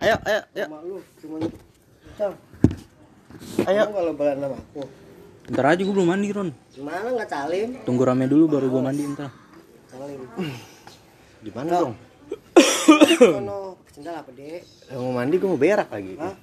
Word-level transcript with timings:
Ayo, 0.00 0.16
ayo, 0.24 0.40
ayo. 0.54 0.66
Sama 0.66 0.78
lu 0.84 0.96
cuma 1.20 1.36
Ayo. 3.66 3.82
kalau 3.92 4.12
balan 4.16 4.36
sama 4.40 4.56
aku 4.56 4.82
Ntar 5.46 5.62
aja 5.62 5.82
gue 5.86 5.94
belum 5.94 6.10
mandi, 6.10 6.34
Ron. 6.34 6.50
Gimana 6.74 7.06
nggak 7.14 7.30
calim? 7.30 7.68
Tunggu 7.86 8.02
rame 8.02 8.26
dulu 8.26 8.58
baru 8.58 8.66
gue 8.66 8.82
mandi 8.82 9.02
ntar. 9.06 9.30
Calim 9.86 10.26
Di 11.38 11.50
mana 11.54 11.70
dong? 11.70 11.94
Sendal 13.94 14.26
apa 14.26 14.30
dek? 14.34 14.66
mau 14.90 15.14
mandi 15.14 15.34
gue 15.38 15.46
mau 15.46 15.60
berak 15.60 15.88
lagi. 15.94 16.18
Hah? 16.18 16.34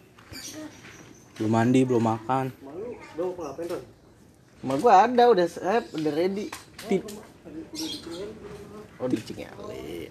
Belum 1.36 1.52
mandi, 1.52 1.80
belum 1.84 2.00
makan. 2.00 2.45
Malu 2.64 2.95
dong 3.20 3.32
ngapain 3.36 3.68
Ron? 3.75 3.84
Rumah 4.64 4.77
gue 4.80 4.93
ada, 4.95 5.23
udah 5.27 5.48
siap, 5.52 5.84
udah 5.91 6.11
ready. 6.16 6.48
Tip. 6.88 7.04
Oh, 9.04 9.07
di 9.11 9.20
Cingale. 9.20 10.07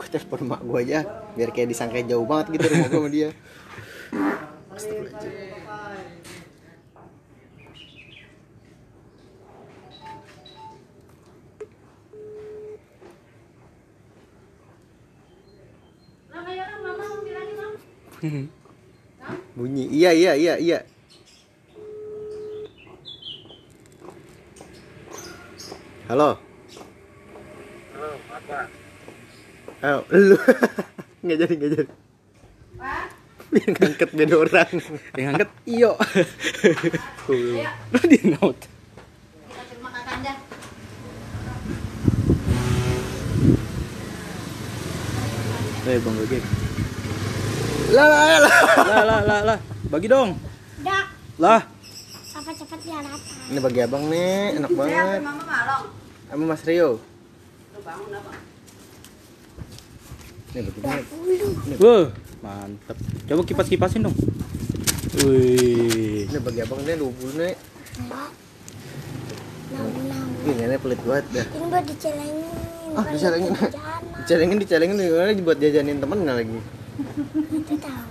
Gue 0.00 0.08
telepon 0.08 0.48
emak 0.48 0.64
gue 0.64 0.80
aja, 0.80 1.04
biar 1.36 1.52
kayak 1.52 1.76
disangka 1.76 2.00
jauh 2.00 2.24
banget 2.24 2.56
gitu 2.56 2.72
rumah 2.72 2.88
gue 2.88 3.00
sama 3.04 3.10
dia. 3.12 3.30
Bunyi. 19.52 19.84
Iya, 19.92 20.16
iya, 20.16 20.32
iya, 20.32 20.54
iya. 20.56 20.78
Halo. 26.08 26.40
Halo, 27.92 28.10
apa? 28.32 28.64
Ayo, 29.80 30.04
lu. 30.12 30.36
nggak 31.24 31.38
jadi, 31.40 31.54
nggak 31.56 31.70
jadi. 31.72 31.92
Dia 33.50 33.66
ngangkat 33.66 34.10
beda 34.14 34.34
orang. 34.36 34.72
Dia 35.16 35.22
ngangkat, 35.32 35.50
iyo. 35.74 35.92
Lu 37.90 37.98
dia 38.04 38.22
ngaut. 38.36 38.58
Eh, 45.80 45.96
Bang 46.04 46.14
Gojek. 46.14 46.44
Lah, 47.90 48.06
lah, 48.06 48.20
lah. 48.38 48.54
Lah, 48.84 49.02
lah, 49.02 49.20
lah, 49.24 49.40
lah. 49.48 49.58
Bagi 49.88 50.06
dong. 50.06 50.36
Dak, 50.84 51.04
Lah. 51.40 51.60
cepat-cepat 52.30 52.78
dia 52.84 53.00
datang. 53.00 53.48
Ini 53.50 53.58
bagi 53.58 53.80
abang 53.82 54.04
nih, 54.06 54.60
enak 54.60 54.70
banget. 54.76 55.20
Sama 56.30 56.44
Mas 56.46 56.62
Rio. 56.68 57.00
Ini. 60.50 60.66
Wah, 61.78 62.10
mantep. 62.42 62.96
Coba 63.30 63.42
kipas-kipasin 63.46 64.02
dong. 64.02 64.16
Wih. 65.22 66.26
Ini 66.26 66.38
bagi 66.42 66.60
abang 66.66 66.82
nih 66.82 66.98
20 66.98 67.38
nih. 67.38 67.54
Ih, 70.40 70.54
nenek 70.58 70.82
pelit 70.82 70.98
banget 71.06 71.26
dah. 71.30 71.46
Ini 71.54 71.66
buat 71.70 71.84
dicelengin. 71.86 72.50
Ah, 72.98 73.04
dicelengin. 73.06 73.52
Dicelengin, 74.26 74.58
dicelengin 74.58 74.98
gimana 74.98 75.30
buat 75.46 75.58
jajanin 75.62 76.02
temennya 76.02 76.34
lagi. 76.34 76.58
Itu 77.54 77.74
tahu. 77.78 78.02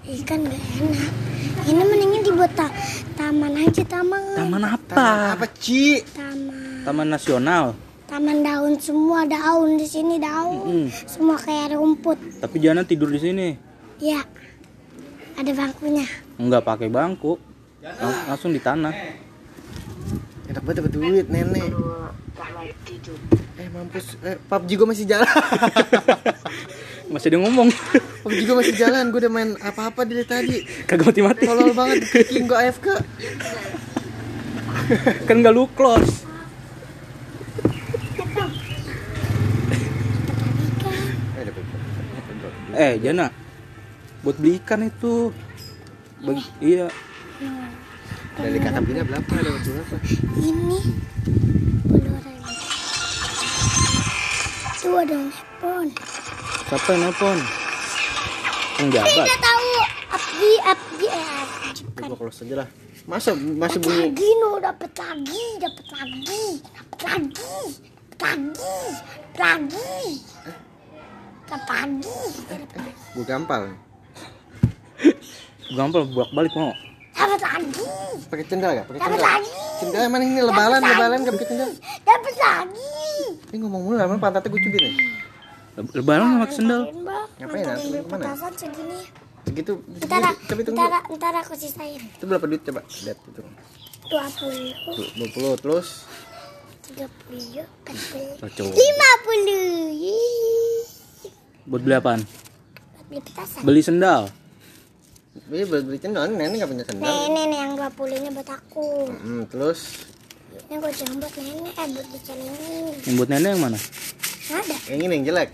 Ikan 0.00 0.40
gak 0.42 0.56
enak. 0.56 1.12
Ini 1.62 1.82
mendingin 1.82 2.22
dibuat 2.24 2.52
ta- 2.54 2.72
taman 3.14 3.52
aja 3.54 3.84
taman. 3.84 4.22
Taman 4.34 4.62
apa? 4.64 5.36
Apa, 5.36 5.46
Ci? 5.52 6.00
Taman. 6.02 6.82
Taman 6.82 7.06
nasional. 7.06 7.76
Taman 8.08 8.42
daun 8.42 8.74
semua 8.76 9.22
daun 9.22 9.76
di 9.76 9.86
sini 9.86 10.16
daun. 10.18 10.56
Mm-mm. 10.58 10.86
Semua 11.06 11.36
kayak 11.36 11.76
rumput. 11.76 12.18
Tapi 12.40 12.56
jangan 12.58 12.82
tidur 12.82 13.06
di 13.06 13.20
sini. 13.20 13.48
Ya. 14.00 14.24
Ada 15.36 15.52
bangkunya. 15.52 16.08
Enggak 16.36 16.64
pakai 16.64 16.88
bangku. 16.88 17.36
Lang- 17.80 18.24
langsung 18.26 18.50
di 18.50 18.60
tanah. 18.60 18.92
Enak 20.48 20.62
banget 20.64 20.76
dapat 20.82 20.92
duit, 20.92 21.26
nenek. 21.28 21.70
Eh, 23.60 23.68
mampus. 23.68 24.16
Eh, 24.24 24.36
PUBG 24.40 24.70
gue 24.74 24.88
masih 24.88 25.06
jalan. 25.06 25.28
masih 27.10 27.34
dia 27.34 27.40
ngomong. 27.42 27.68
PUBG 28.22 28.40
gue 28.46 28.56
masih 28.56 28.74
jalan. 28.78 29.10
Gue 29.10 29.20
udah 29.26 29.32
main 29.32 29.50
apa-apa 29.58 30.06
dari 30.06 30.22
tadi. 30.22 30.62
Kagak 30.86 31.10
mati-mati. 31.10 31.44
Tolol 31.44 31.74
banget. 31.74 32.06
King 32.30 32.46
gue 32.46 32.58
AFK. 32.58 32.86
kan 35.26 35.42
gak 35.42 35.54
lu 35.54 35.66
close. 35.74 36.30
Eh, 42.70 43.02
Jana. 43.02 43.34
Buat 44.22 44.36
beli 44.38 44.62
ikan 44.62 44.86
itu. 44.86 45.34
Bagi, 46.22 46.44
iya. 46.62 46.86
Dari 48.38 48.58
kakak 48.62 48.82
bina 48.86 49.02
berapa? 49.02 49.26
Ada 49.26 49.50
berapa? 49.58 49.96
Ini. 50.38 50.78
Tuh 54.80 54.96
ada 54.96 55.18
telepon. 55.60 55.86
Siapa 56.70 56.94
yang 56.94 57.02
nelpon? 57.02 57.38
Penjabat. 58.78 59.10
Tidak 59.10 59.38
tahu 59.42 59.66
Abdi 60.14 60.50
Abdi 60.62 61.06
eh 61.10 61.26
Abdi 61.42 61.80
bukan. 61.82 62.06
Gua 62.06 62.16
close 62.16 62.40
aja 62.46 62.54
lah. 62.62 62.68
Masa 63.10 63.34
masih 63.34 63.82
Dapat 63.82 63.90
bunyi? 63.90 64.02
lagi 64.06 64.28
no 64.38 64.50
dapat 64.62 64.92
lagi 64.94 65.42
dapat 65.58 65.86
lagi 65.90 66.42
dapat 66.62 67.00
lagi 67.02 67.58
dapat 68.06 68.22
lagi 68.22 69.98
dapat 71.42 71.62
lagi 71.66 72.14
dapat 72.46 72.70
lagi 72.78 72.94
Gua 73.10 73.24
gampal. 73.26 73.62
Gua 75.66 75.74
gampal 75.74 76.02
buak 76.06 76.30
balik 76.30 76.54
mau. 76.54 76.70
dapat 77.10 77.40
lagi 77.42 77.86
Pakai 78.30 78.44
cendal 78.46 78.70
gak? 78.78 78.86
Pakai 78.86 79.00
cendal. 79.02 79.18
lagi 79.18 79.50
Cendal 79.82 80.06
mana 80.06 80.22
ini 80.22 80.38
lebalan, 80.38 80.78
lebalan 80.78 81.18
gak 81.26 81.34
pakai 81.34 81.48
cendal. 81.50 81.70
dapat 82.06 82.34
lagi 82.38 82.94
Ini 83.50 83.56
ngomong 83.58 83.80
mulu 83.82 83.96
lama 83.98 84.14
pantatnya 84.16 84.46
gue 84.46 84.62
cubit 84.62 84.80
nih. 84.86 84.94
Lebalan 85.76 86.26
nggak 86.28 86.42
pakai 86.42 86.56
sendal. 86.56 86.82
Ngapain, 87.38 87.64
Ke 87.64 88.02
mana? 88.04 88.24
petasan 88.26 88.52
segini 88.52 88.98
Segitu. 89.40 89.72
ntar 90.00 90.20
Coba 90.36 90.60
tunggu. 90.62 90.76
ntar 90.76 90.92
ntar 91.08 91.34
aku 91.40 91.54
sisain 91.54 91.98
Itu 91.98 92.24
berapa 92.24 92.44
duit 92.44 92.62
coba? 92.62 92.80
Lihat 92.84 93.18
itu. 93.18 93.42
dua 94.04 94.26
puluh 94.34 94.74
Dua 95.14 95.28
puluh 95.30 95.52
terus. 95.56 95.88
tiga 96.82 97.06
puluh 97.20 97.62
empat 97.62 97.96
puluh 98.10 98.32
Kacau. 98.36 98.66
lima 98.68 99.10
puluh 99.22 99.64
Buat 101.64 101.82
beli 101.82 101.94
apaan? 101.94 102.20
beli 103.06 103.20
petasan 103.22 103.60
Beli 103.62 103.80
sendal. 103.80 104.22
Iya 105.48 105.64
buat 105.64 105.82
beli 105.82 105.98
cendal. 105.98 106.22
Ini 106.26 106.34
nenek 106.36 106.56
nggak 106.58 106.70
punya 106.70 106.84
sendal. 106.84 107.06
Ini 107.08 107.42
nih 107.46 107.58
yang 107.60 107.72
20 107.74 108.18
ini 108.18 108.28
buat 108.30 108.50
aku. 108.50 108.86
Hmm, 109.08 109.42
terus 109.46 109.80
Ini 110.60 110.76
gue 110.76 110.92
jangan 110.92 111.16
buat 111.16 111.34
nenek, 111.36 111.74
eh 111.74 111.86
buat 111.88 112.06
dicelengin. 112.08 112.84
yang 113.00 113.14
buat 113.16 113.28
nenek 113.28 113.48
yang 113.48 113.62
mana? 113.64 113.78
Ada. 114.50 114.76
Yang 114.90 115.00
ini 115.06 115.12
yang 115.14 115.24
jelek. 115.30 115.50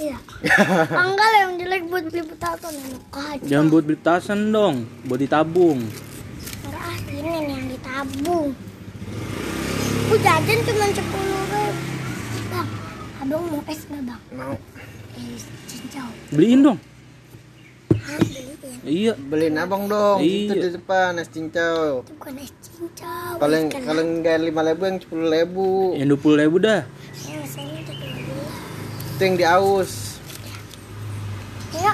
Iya. 0.00 0.16
Enggak 1.06 1.28
lah 1.28 1.40
yang 1.46 1.54
jelek 1.60 1.82
buat 1.86 2.04
beli 2.10 2.22
petasan. 2.26 2.72
Jangan 3.46 3.66
buat 3.70 3.84
beli 3.86 3.98
tasan 4.02 4.40
dong, 4.50 4.76
buat 5.06 5.20
ditabung. 5.22 5.78
Enggak 6.66 6.82
ah, 6.82 6.96
ini 7.06 7.30
nih 7.30 7.54
yang 7.54 7.68
ditabung. 7.70 8.48
Aku 10.10 10.18
jajan 10.18 10.58
cuma 10.66 10.86
10 10.90 10.98
ribu. 10.98 11.62
Bang, 12.50 12.68
abang 13.22 13.42
mau 13.46 13.62
es 13.70 13.80
nggak 13.86 14.02
bang? 14.10 14.22
Mau. 14.34 14.54
Es 15.14 15.42
cincau. 15.70 16.10
Beliin 16.34 16.66
dong. 16.66 16.78
Iya. 18.80 19.12
Beliin 19.14 19.56
abang 19.60 19.86
dong. 19.86 20.18
Iya. 20.24 20.48
Itu 20.48 20.54
di 20.56 20.68
depan 20.72 21.20
es 21.20 21.28
cincau. 21.28 22.00
Itu 22.00 22.12
bukan 22.16 22.34
es 22.40 22.52
cincau. 22.64 23.36
Kalau 23.36 23.54
yang 23.54 23.68
kalau 23.68 24.02
enggak 24.02 24.36
lima 24.40 24.60
ribu 24.64 24.82
yang 24.88 24.98
sepuluh 24.98 25.28
ribu. 25.28 25.68
Yang 25.94 26.08
dua 26.10 26.20
puluh 26.20 26.36
ribu 26.40 26.56
dah. 26.58 26.80
Beli. 27.28 27.44
Itu 29.14 29.22
yang 29.22 29.36
di 29.36 29.44
aus. 29.44 29.92
Ayo. 31.76 31.92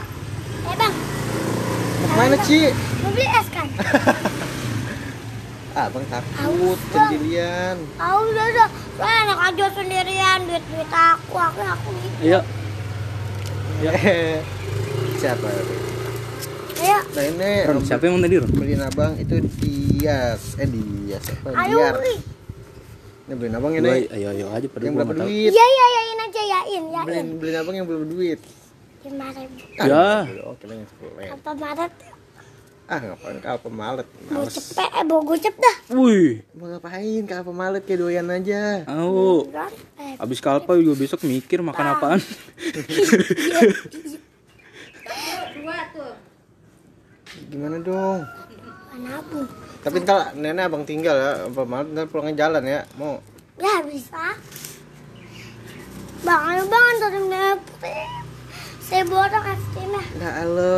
Eh 0.66 0.74
bang, 0.74 0.94
Mau 2.02 2.08
ke 2.10 2.14
mana 2.18 2.36
Ci? 2.42 2.58
mau 3.02 3.10
beli 3.14 3.26
es 3.28 3.48
kan? 3.54 3.66
Ah 5.76 5.92
bang 5.92 6.08
takut 6.08 6.78
sendirian. 6.88 7.76
Ah 8.00 8.16
udah 8.16 8.44
udah, 8.48 8.68
Lah, 8.96 9.12
enak 9.28 9.38
aja 9.52 9.66
sendirian 9.76 10.38
duit 10.48 10.64
duit 10.72 10.88
aku, 10.88 11.36
aku 11.36 11.60
aku 11.60 11.88
gitu. 12.00 12.16
Ayo. 12.24 12.40
Siapa? 15.20 15.48
Ayo, 16.76 16.98
Nah 17.08 17.24
ini 17.24 17.50
Ron, 17.64 17.80
siapa 17.82 18.02
yang 18.04 18.14
mau 18.16 18.22
tadi 18.22 18.36
Ron? 18.36 18.50
beliin 18.52 18.82
abang 18.82 19.12
itu 19.16 19.34
Dias. 19.58 20.42
Eh 20.56 20.68
Dias 20.68 21.24
apa? 21.26 21.48
ayo. 21.58 21.76
Diar. 21.76 21.94
Ini 23.26 23.34
beliin 23.34 23.54
abang 23.54 23.72
ini. 23.72 23.88
ayo 24.06 24.26
ayo 24.30 24.44
aja 24.50 24.66
pada 24.66 24.82
Yang 24.84 24.94
berapa 24.96 25.14
duit? 25.18 25.50
Iya 25.50 25.64
iya 25.66 25.86
yain 25.90 26.18
aja 26.20 26.42
yain 26.44 26.84
yain. 26.86 27.06
Beliin 27.06 27.28
beliin 27.36 27.56
abang 27.56 27.74
yang 27.74 27.86
belum 27.86 28.04
duit. 28.06 28.38
Lima 29.02 29.26
ribu. 29.30 29.56
Ya. 29.72 30.26
Oke, 30.44 30.64
yang 30.66 30.84
sepuluh 30.84 31.12
ribu. 31.14 31.32
Apa 31.32 31.50
Maret? 31.54 31.92
Ah 32.86 33.02
ngapain 33.02 33.42
ke 33.42 33.48
Alfamalet? 33.50 34.06
Mau 34.30 34.46
cepet, 34.46 34.78
eh 34.78 35.02
bawa 35.02 35.22
gocep 35.26 35.54
dah. 35.58 35.76
Wih, 35.90 36.38
Mau 36.54 36.70
ngapain 36.70 37.26
ke 37.26 37.34
Alfamalet 37.34 37.82
kayak 37.82 37.98
doyan 37.98 38.30
aja. 38.30 38.86
au. 38.86 39.42
Eh, 39.98 40.14
Abis 40.22 40.38
kalpa 40.38 40.78
juga 40.78 40.94
besok 40.94 41.26
mikir 41.26 41.66
makan 41.66 41.86
apaan. 41.98 42.20
Gimana 47.46 47.78
dong? 47.78 48.26
mana 48.96 49.20
pun. 49.28 49.44
Tapi 49.84 49.96
ntar 50.02 50.32
nenek 50.32 50.72
abang 50.72 50.88
tinggal 50.88 51.14
ya, 51.14 51.32
Alfamalet 51.46 51.88
ntar 51.92 52.04
pulangnya 52.08 52.34
jalan 52.48 52.64
ya. 52.64 52.80
Mau 52.96 53.20
Ya 53.60 53.84
bisa. 53.84 54.36
Bang, 56.24 56.40
ayo 56.48 56.62
bang 56.66 56.84
antarin 56.96 57.24
Nepri. 57.28 58.00
Saya 58.80 59.02
borong 59.04 59.46
es 59.52 59.62
krimnya. 59.72 60.02
Nah 60.16 60.32
alo, 60.42 60.76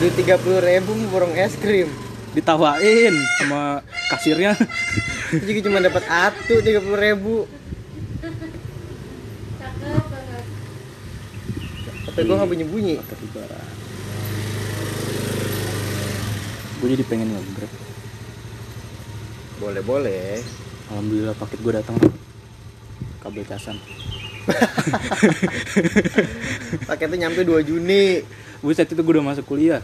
duit 0.00 0.14
tiga 0.16 0.36
puluh 0.38 0.60
ribu 0.60 0.92
mau 0.92 1.08
borong 1.18 1.34
es 1.36 1.56
krim. 1.56 1.88
Ditawain 2.36 3.14
sama 3.40 3.80
kasirnya. 4.12 4.52
Juga 5.32 5.60
cuma 5.64 5.80
dapat 5.80 6.04
atu 6.04 6.54
tiga 6.60 6.80
puluh 6.84 7.00
ribu. 7.00 7.36
Kata 12.06 12.20
gue 12.24 12.34
nggak 12.36 12.50
bunyi 12.50 12.64
bunyi. 12.68 12.94
Gue 16.78 16.94
jadi 16.94 17.04
pengen 17.06 17.34
ngegrab. 17.34 17.72
Boleh 19.58 19.82
boleh. 19.82 20.38
Alhamdulillah 20.94 21.34
paket 21.34 21.58
gue 21.58 21.72
datang. 21.74 21.98
Kabel 23.18 23.42
casan. 23.42 23.82
Paketnya 26.88 27.26
nyampe 27.26 27.42
2 27.42 27.66
Juni. 27.66 28.22
Buset 28.62 28.86
itu 28.86 29.02
gue 29.02 29.14
udah 29.18 29.34
masuk 29.34 29.50
kuliah. 29.50 29.82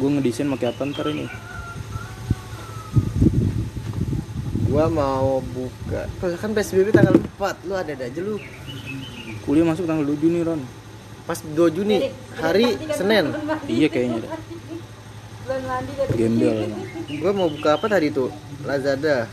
Gue 0.00 0.08
ngedesain 0.08 0.48
pakai 0.48 0.72
apa 0.72 0.88
ntar 0.88 1.12
ini? 1.12 1.28
Gua 4.72 4.88
mau 4.88 5.44
buka. 5.52 6.08
Kalau 6.16 6.32
kan 6.40 6.56
PSBB 6.56 6.96
tanggal 6.96 7.20
4, 7.36 7.68
lu 7.68 7.76
ada 7.76 7.92
aja 7.92 8.20
lu. 8.24 8.40
Kuliah 9.44 9.68
masuk 9.68 9.84
tanggal 9.84 10.08
2 10.08 10.16
Juni 10.16 10.40
Ron. 10.40 10.64
Pas 11.22 11.38
2 11.38 11.54
Juni, 11.70 12.10
hari 12.34 12.74
Senin. 12.90 13.30
Iya 13.70 13.86
kayaknya 13.86 14.26
deh. 14.26 14.32
Gembel. 16.18 16.58
Gua 17.22 17.32
mau 17.34 17.48
buka 17.50 17.78
apa 17.78 17.86
tadi 17.86 18.10
tuh? 18.10 18.30
Lazada. 18.66 19.30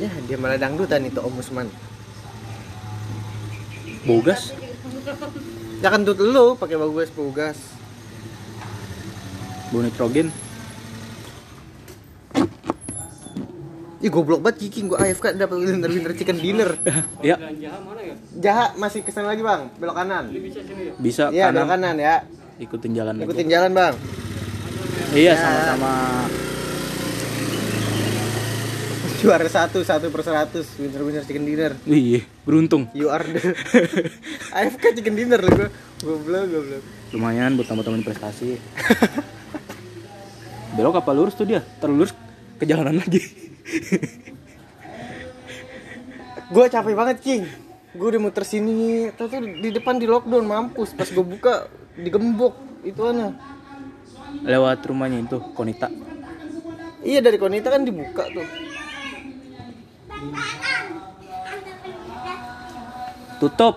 Ya, 0.00 0.08
dia 0.24 0.36
malah 0.40 0.56
dangdutan 0.56 1.04
itu 1.04 1.20
Om 1.20 1.40
Usman. 1.40 1.68
Bogas? 4.08 4.56
Ya 5.84 5.92
kan 5.92 6.08
tuh 6.08 6.16
lu 6.16 6.56
pakai 6.56 6.80
bagus 6.80 7.12
bogas. 7.12 7.60
Bau 9.68 9.84
nitrogen? 9.84 10.32
Ih 14.00 14.08
goblok 14.08 14.40
banget 14.40 14.64
Kiki 14.64 14.88
gua 14.88 15.04
AFK 15.04 15.36
dapat 15.36 15.60
winner 15.60 15.84
winner 15.84 16.16
chicken 16.16 16.40
dinner. 16.40 16.72
ya, 17.20 17.36
Jahat 18.34 18.72
masih 18.74 19.04
ke 19.04 19.12
sana 19.12 19.28
lagi, 19.28 19.44
Bang. 19.44 19.68
Belok 19.76 19.92
kanan. 19.92 20.32
bisa 20.96 21.28
Iya, 21.28 21.52
belok 21.52 21.68
kanan. 21.68 21.92
kanan 21.92 21.96
ya. 22.00 22.16
Ikutin 22.56 22.92
jalan 22.92 23.20
Ikutin 23.20 23.44
aja. 23.44 23.52
jalan, 23.60 23.70
Bang. 23.72 23.94
Iya, 25.12 25.32
Ya. 25.32 25.34
sama-sama. 25.36 25.92
Juara 29.20 29.44
satu, 29.44 29.84
satu 29.84 30.08
per 30.08 30.24
seratus 30.24 30.64
winner 30.80 31.02
winner 31.04 31.24
chicken 31.28 31.44
dinner. 31.44 31.76
Wih, 31.84 32.24
beruntung. 32.40 32.88
You 32.96 33.12
are 33.12 33.20
the 33.20 33.52
AFK 34.56 34.96
chicken 34.96 35.12
dinner 35.12 35.36
lu 35.36 35.52
gua. 35.52 35.68
Goblok, 36.00 36.44
goblok. 36.48 36.82
Lumayan 37.12 37.52
buat 37.52 37.68
tambah-tambahin 37.68 38.00
prestasi. 38.00 38.56
Belok 40.80 40.96
apa 40.96 41.12
lurus 41.12 41.36
tuh 41.36 41.44
dia? 41.44 41.60
Terlurus 41.76 42.16
ke 42.56 42.64
jalanan 42.64 42.96
lagi. 42.96 43.49
Gue 46.50 46.64
capek 46.66 46.94
banget, 46.98 47.16
King. 47.22 47.44
Gue 47.94 48.14
udah 48.14 48.22
muter 48.22 48.46
sini, 48.46 49.10
tuh 49.14 49.26
tuh 49.26 49.42
di 49.42 49.70
depan 49.70 49.98
di 49.98 50.06
lockdown 50.06 50.46
mampus. 50.46 50.94
Pas 50.94 51.06
gue 51.06 51.24
buka 51.26 51.66
digembok 51.98 52.54
itu 52.86 53.00
ana. 53.06 53.34
Lewat 54.46 54.86
rumahnya 54.86 55.26
itu, 55.26 55.38
Konita. 55.54 55.90
Iya 57.02 57.24
dari 57.24 57.38
Konita 57.40 57.70
kan 57.72 57.82
dibuka 57.82 58.28
tuh. 58.30 58.46
Tutup. 63.40 63.76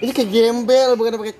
Ini 0.00 0.10
kayak 0.16 0.30
gembel 0.32 0.96
bukan 0.96 1.20
pakai 1.20 1.36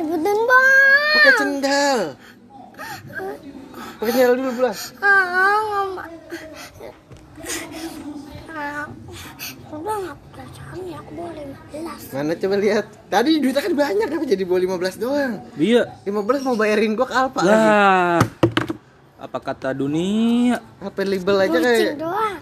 cek, 0.00 0.08
Sebutin 0.08 0.38
bang. 0.40 1.12
pakai 1.12 1.32
cendal. 1.36 2.00
Pakai 3.98 4.10
cendal 4.10 4.34
dulu 4.34 4.50
bulan. 4.56 4.74
Ah, 4.98 5.20
nggak 5.60 5.84
ma- 5.92 6.08
Ah, 8.50 8.84
udah 9.70 9.96
nggak 10.02 10.16
perasaan 10.26 10.80
ya 10.84 10.98
aku 10.98 11.12
boleh 11.14 11.44
15 11.70 12.12
Mana 12.12 12.32
coba 12.34 12.56
lihat. 12.58 12.84
Tadi 13.06 13.30
duitnya 13.38 13.62
kan 13.62 13.74
banyak 13.74 14.06
kenapa 14.06 14.26
jadi 14.26 14.44
bawa 14.44 14.58
15 14.58 14.96
doang? 14.96 15.32
Iya. 15.54 15.82
15 16.02 16.40
mau 16.42 16.56
bayarin 16.56 16.92
gua 16.92 17.06
ke 17.06 17.14
Alfa 17.14 17.40
lagi. 17.40 17.52
Lah. 17.54 18.20
Apa 19.18 19.38
kata 19.38 19.72
dunia? 19.72 20.60
HP 20.78 20.96
label 21.06 21.36
aja 21.38 21.56
kayak 21.58 21.96
doang 21.96 22.36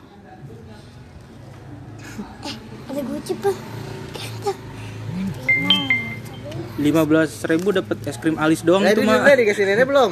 eh 2.40 2.54
ada 2.88 3.00
gucip 3.04 3.38
bang 3.38 3.58
15 6.78 7.50
ribu 7.50 7.74
dapat 7.74 7.98
es 8.06 8.14
krim 8.22 8.38
alis 8.38 8.62
doang 8.62 8.86
nah, 8.86 8.94
itu 8.94 9.02
mah. 9.02 9.18
Udah 9.26 9.34
dikasih 9.34 9.64
nenek 9.66 9.86
belum? 9.90 10.10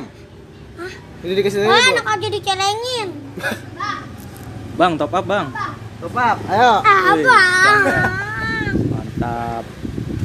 Hah? 0.83 0.93
Udah 1.23 1.35
dikasih 1.39 1.59
nenek 1.63 1.71
Wah, 1.71 1.79
belum? 1.79 1.95
anak 1.95 2.07
aja 2.11 2.27
dicelengin. 2.27 3.09
bang, 4.79 4.93
top 4.99 5.15
up, 5.15 5.25
Bang. 5.31 5.47
Top 6.03 6.17
up, 6.19 6.39
ayo. 6.51 6.73
Ah, 6.83 7.01
abang 7.15 7.81
Mantap. 8.91 9.65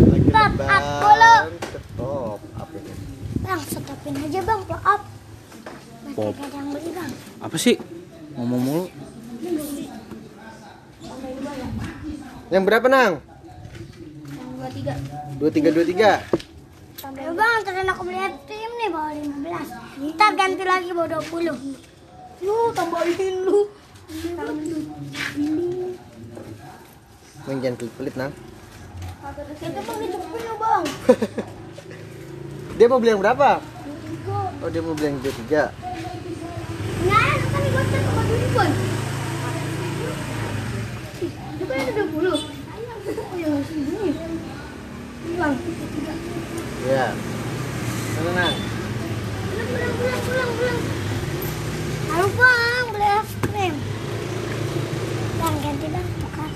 Lagi 0.02 0.30
top 0.34 0.56
up 0.66 0.84
dulu. 0.98 1.36
Top 1.96 2.42
up. 2.58 2.70
Bang, 3.46 3.62
setopin 3.70 4.14
aja, 4.18 4.40
Bang, 4.42 4.62
top 4.66 4.82
up. 4.82 5.02
Pop. 6.12 6.34
Apa 7.38 7.56
sih? 7.62 7.78
Ngomong 8.34 8.62
mulu. 8.66 8.86
Yang 12.52 12.64
berapa, 12.68 12.88
Nang? 12.90 13.14
Yang 14.66 14.98
23. 14.98 15.31
Dua 15.42 15.50
tiga. 15.50 15.74
2323. 15.74 17.18
Ayo 17.18 17.34
bang, 17.34 17.52
antarin 17.58 17.90
aku 17.90 18.06
beli 18.06 18.22
krim 18.46 18.72
nih 18.78 18.90
bawa 18.94 19.10
15. 19.10 20.14
Ntar 20.14 20.32
ganti 20.38 20.62
lagi 20.62 20.94
bawa 20.94 21.18
20. 21.18 22.46
Lu 22.46 22.70
tambahin 22.78 23.36
lu. 23.42 23.66
Bang 27.42 27.58
jangan 27.58 27.74
pelit-pelit, 27.74 28.14
Nang. 28.22 28.30
Kita 29.58 29.82
bang 29.82 29.98
dicepin 30.06 30.42
lu 30.46 30.56
bang. 30.62 30.84
Dia 32.78 32.86
mau 32.86 33.02
beli 33.02 33.10
yang 33.10 33.22
berapa? 33.26 33.50
Oh, 34.62 34.70
dia 34.70 34.82
mau 34.86 34.94
beli 34.94 35.10
yang 35.10 35.18
23. 35.26 35.74
Nah, 37.10 37.34
kan 37.50 37.62
gue 37.66 37.84
cek 37.90 38.02
sama 38.06 38.22
Dukun. 38.30 38.70
Dukun 41.58 41.76
ada 41.82 41.92
20. 41.98 42.30
Oh 42.30 43.38
ya, 43.42 43.50
segini. 43.66 44.10
Bang, 45.52 46.20
Ya. 46.88 47.12
Mana, 48.16 48.32
Nang? 48.32 48.56
pulang, 48.56 49.94
pulang, 49.94 49.94
pulang, 49.96 50.22
pulang, 50.24 50.52
pulang. 50.56 50.80
Ayo 52.12 52.28
bang, 52.36 52.86
beli 52.92 53.10
es 53.12 53.30
krim. 53.44 53.76
Bang, 55.36 55.56
ganti 55.60 55.88
bang, 55.92 56.08
bukan. 56.24 56.50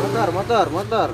Motor, 0.00 0.28
motor, 0.32 0.66
motor. 0.70 1.08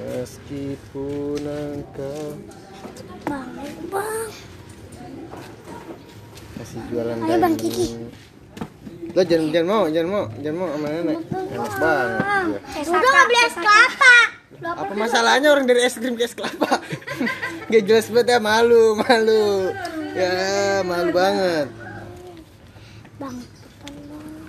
Meskipun 0.00 1.42
engkau 1.44 2.38
Bang, 3.26 3.46
bang. 3.90 4.28
kasih 6.58 6.80
jualan 6.90 7.18
Ayo, 7.20 7.36
Bang. 7.42 7.54
Kiki. 7.58 7.88
Lo 9.10 9.22
jangan 9.26 9.50
jangan 9.50 9.66
mau, 9.66 9.84
jangan 9.90 10.08
mau, 10.10 10.24
jangan 10.38 10.56
mau 10.56 10.68
sama 10.70 10.88
nenek. 10.94 11.18
Enak 11.50 11.74
banget. 11.82 12.20
dia. 12.22 12.86
Udah 12.86 13.10
nggak 13.10 13.26
beli 13.26 13.40
es 13.42 13.56
kelapa. 13.58 14.14
Apa 14.60 14.92
masalahnya 14.94 15.48
orang 15.50 15.66
dari 15.66 15.80
es 15.82 15.94
krim 15.98 16.14
ke 16.14 16.24
es 16.26 16.34
kelapa? 16.36 16.78
Gak 17.70 17.82
jelas 17.86 18.06
banget 18.10 18.34
ya 18.34 18.38
malu, 18.42 18.98
malu. 18.98 19.72
Ya 20.14 20.34
malu 20.82 21.10
banget. 21.14 21.66
Bang. 23.20 23.36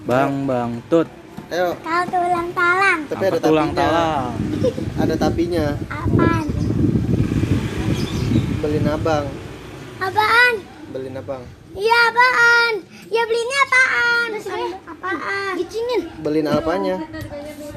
Bang, 0.01 0.34
bang, 0.48 0.72
tut. 0.88 1.08
Ayo, 1.51 1.75
Kau 1.84 2.04
tulang 2.08 2.50
talang. 2.56 3.00
tapi 3.06 3.25
Apa 3.28 3.36
ada 3.36 3.40
tulang 3.44 3.70
tapinya. 3.70 3.84
talang? 3.84 4.32
Ada 5.01 5.13
tapinya. 5.18 5.66
Apaan? 5.90 6.46
Beliin 8.62 8.88
abang. 8.88 9.25
Apaan? 10.00 10.54
Beliin 10.90 11.16
abang. 11.18 11.44
Iya 11.74 12.00
apaan? 12.08 12.74
Ya 13.10 13.22
belinya 13.28 13.60
apaan? 13.66 14.30
Apaan? 14.88 15.54
Gicingin. 15.60 16.01
Beliin 16.24 16.48
alpanya. 16.48 16.96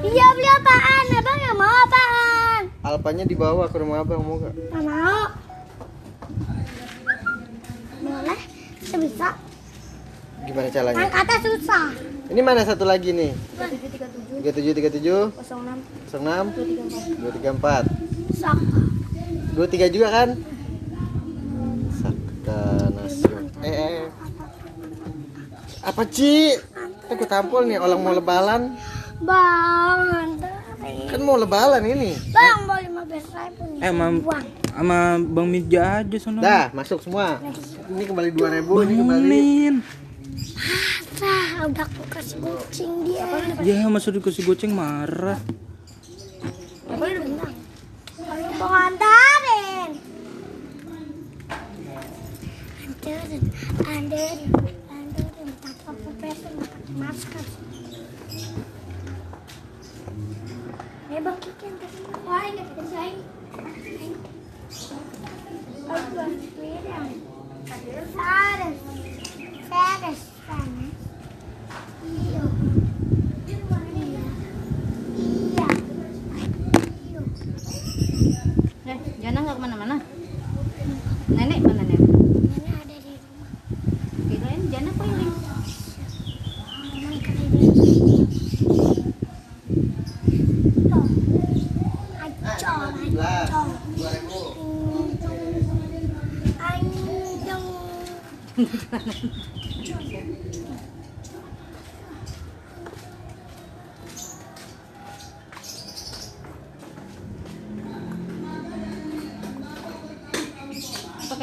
Iya 0.00 0.26
beli 0.38 0.48
apaan? 0.52 1.04
Abang 1.10 1.36
nggak 1.36 1.56
mau 1.56 1.76
apaan? 1.82 2.62
Alpanya 2.84 3.24
dibawa 3.26 3.64
ke 3.66 3.76
rumah 3.76 4.04
abang 4.04 4.22
mau 4.22 4.38
gak? 4.38 4.54
Nggak 4.54 4.84
mau. 4.84 5.22
Boleh? 7.98 8.40
Bisa. 8.94 9.28
Gimana 10.44 10.68
caranya? 10.68 11.04
Angkatnya 11.08 11.38
susah. 11.40 11.86
Ini 12.28 12.40
mana 12.40 12.64
satu 12.64 12.84
lagi 12.88 13.12
nih? 13.12 13.32
3737 14.44 15.32
06 15.40 16.12
06 16.12 16.56
234 17.20 17.84
Sok. 18.36 18.58
23 19.56 19.94
juga 19.94 20.08
kan? 20.12 20.28
Sakta 21.96 22.60
nasi. 22.92 23.24
Eh, 23.64 23.68
eh, 23.68 23.88
eh. 24.04 24.08
Apa 25.84 26.02
Ci? 26.08 26.56
Aku 27.12 27.24
tampol 27.28 27.68
nih 27.68 27.76
orang 27.80 28.00
mau 28.00 28.12
lebalan. 28.16 28.76
Bang. 29.20 30.00
Kan 31.08 31.20
mau 31.24 31.36
lebalan 31.40 31.80
ini. 31.84 32.12
Bang, 32.32 32.68
mau 32.68 32.76
15 32.76 33.32
ribu 33.32 33.62
nih. 33.76 33.88
Eh, 33.88 33.92
mam, 33.92 34.14
sama 34.68 34.98
Bang 35.20 35.48
Mija 35.48 36.04
aja 36.04 36.16
sono. 36.20 36.40
Dah, 36.44 36.68
masuk 36.76 37.00
semua. 37.00 37.40
Ini 37.88 38.04
kembali 38.04 38.30
2000, 38.32 38.84
ini 38.84 38.94
kembali 39.00 39.04
Bangunin. 39.08 40.03
Marah, 40.34 41.70
udah 41.70 41.86
aku 41.86 42.02
kasih 42.10 42.38
kucing 42.42 43.06
dia. 43.06 43.22
Ya, 43.62 43.86
masa 43.86 44.10
dikasih 44.10 44.42
goceng 44.42 44.74
marah. 44.74 45.38
Bentar. 46.90 47.50
Mau 48.58 48.72
antarin. 48.74 49.90
Antarin, 52.82 53.42
antarin, 53.86 54.50
antarin. 54.90 55.48
Tanpa 55.62 55.90
profesor, 55.94 56.50
nggak 56.50 56.70
pakai 56.74 56.94
masker. 56.98 57.46
Eh, 61.14 61.20
bang 61.22 61.38
Kiki 61.38 61.66
antarin. 61.70 62.04
Wah, 62.26 62.42
bilang. 66.58 67.10
Sares, 68.14 68.78
Pakai 98.94 99.10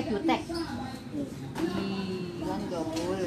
jutek. 0.08 0.42
Ih, 1.60 2.40
kan 2.40 2.60
nggak 2.72 2.84
boleh. 2.88 3.21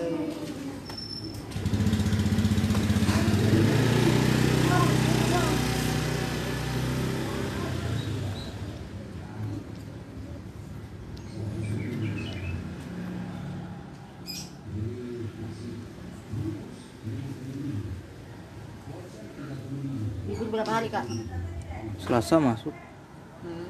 Berapa 20.55 20.71
hari 20.71 20.87
kak? 20.87 21.03
Selasa 21.99 22.39
masuk. 22.39 22.75
Hmm. 23.43 23.69